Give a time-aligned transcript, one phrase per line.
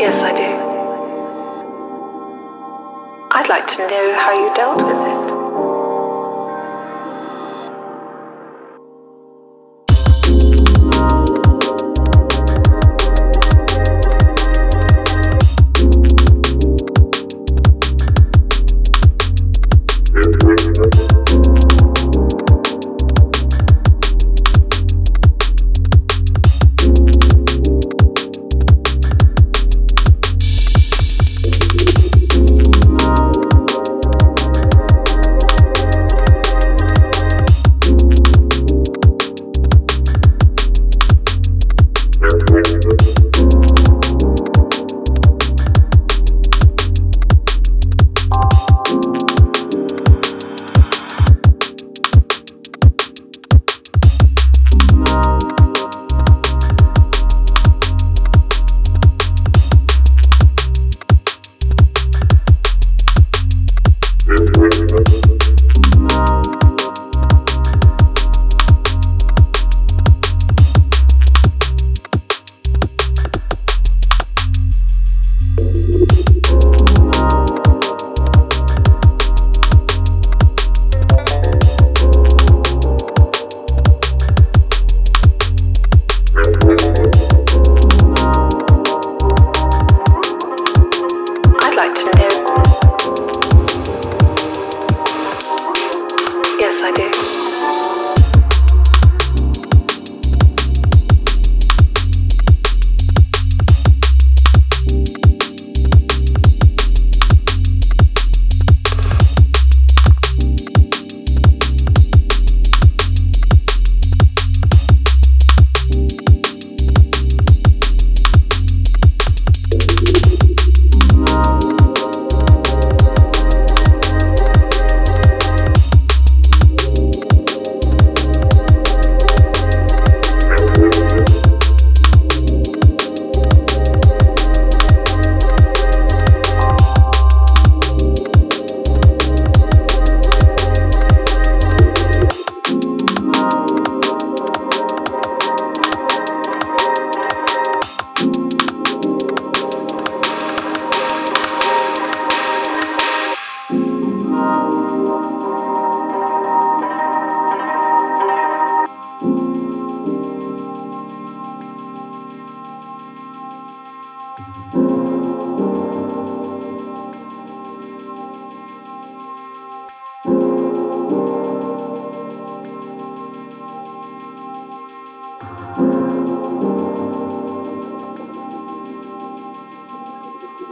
[0.00, 0.42] Yes, I do.
[3.32, 5.39] I'd like to know how you dealt with it.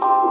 [0.01, 0.28] you.